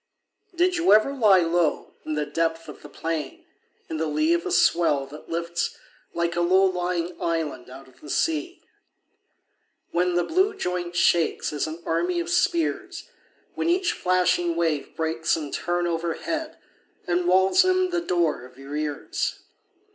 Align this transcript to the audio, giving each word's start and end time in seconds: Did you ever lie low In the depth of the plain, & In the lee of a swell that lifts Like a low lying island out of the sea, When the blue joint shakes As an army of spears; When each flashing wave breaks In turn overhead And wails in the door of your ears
Did 0.55 0.77
you 0.77 0.93
ever 0.93 1.13
lie 1.13 1.41
low 1.41 1.93
In 2.07 2.15
the 2.15 2.25
depth 2.25 2.67
of 2.67 2.81
the 2.81 2.89
plain, 2.89 3.45
& 3.61 3.87
In 3.87 3.97
the 3.97 4.07
lee 4.07 4.33
of 4.33 4.47
a 4.47 4.51
swell 4.51 5.05
that 5.05 5.29
lifts 5.29 5.77
Like 6.15 6.35
a 6.35 6.41
low 6.41 6.63
lying 6.63 7.15
island 7.21 7.69
out 7.69 7.87
of 7.87 8.01
the 8.01 8.09
sea, 8.09 8.63
When 9.91 10.15
the 10.15 10.23
blue 10.23 10.55
joint 10.55 10.95
shakes 10.95 11.53
As 11.53 11.67
an 11.67 11.83
army 11.85 12.19
of 12.19 12.31
spears; 12.31 13.09
When 13.53 13.69
each 13.69 13.93
flashing 13.93 14.55
wave 14.55 14.95
breaks 14.95 15.37
In 15.37 15.51
turn 15.51 15.85
overhead 15.85 16.57
And 17.05 17.27
wails 17.27 17.63
in 17.63 17.91
the 17.91 18.01
door 18.01 18.43
of 18.43 18.57
your 18.57 18.75
ears 18.75 19.43